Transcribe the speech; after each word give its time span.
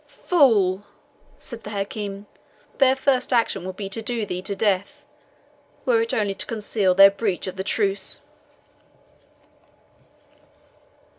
"Fool!" 0.25 0.81
said 1.37 1.61
the 1.61 1.69
Hakim; 1.69 2.25
"their 2.79 2.95
first 2.95 3.31
action 3.31 3.63
would 3.67 3.75
be 3.75 3.87
to 3.89 4.01
do 4.01 4.25
thee 4.25 4.41
to 4.41 4.55
death, 4.55 5.05
were 5.85 6.01
it 6.01 6.11
only 6.11 6.33
to 6.33 6.45
conceal 6.47 6.95
their 6.95 7.11
breach 7.11 7.45
of 7.45 7.55
the 7.55 7.63
truce." 7.63 8.21